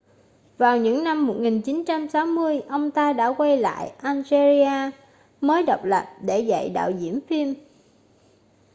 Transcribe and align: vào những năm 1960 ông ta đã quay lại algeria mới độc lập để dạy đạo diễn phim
vào 0.57 0.77
những 0.77 1.03
năm 1.03 1.27
1960 1.27 2.61
ông 2.69 2.91
ta 2.91 3.13
đã 3.13 3.33
quay 3.33 3.57
lại 3.57 3.87
algeria 3.97 4.71
mới 5.41 5.63
độc 5.63 5.83
lập 5.85 6.05
để 6.21 6.39
dạy 6.39 6.69
đạo 6.69 6.91
diễn 6.91 7.19
phim 7.29 7.55